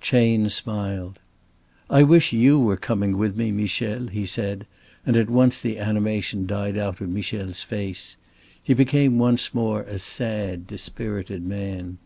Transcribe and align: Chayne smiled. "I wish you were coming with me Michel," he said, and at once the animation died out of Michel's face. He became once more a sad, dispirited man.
Chayne 0.00 0.48
smiled. 0.50 1.20
"I 1.88 2.02
wish 2.02 2.32
you 2.32 2.58
were 2.58 2.76
coming 2.76 3.16
with 3.16 3.36
me 3.36 3.52
Michel," 3.52 4.08
he 4.08 4.26
said, 4.26 4.66
and 5.06 5.16
at 5.16 5.30
once 5.30 5.60
the 5.60 5.78
animation 5.78 6.46
died 6.48 6.76
out 6.76 7.00
of 7.00 7.08
Michel's 7.08 7.62
face. 7.62 8.16
He 8.64 8.74
became 8.74 9.18
once 9.18 9.54
more 9.54 9.82
a 9.82 10.00
sad, 10.00 10.66
dispirited 10.66 11.46
man. 11.46 11.98